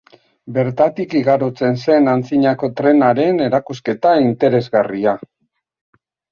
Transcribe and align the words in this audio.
Bertatik 0.53 1.13
igarotzen 1.19 1.77
zen 1.83 2.09
antzinako 2.15 2.71
trenaren 2.81 3.45
erakusketa 3.51 4.17
interesgarria. 4.25 5.17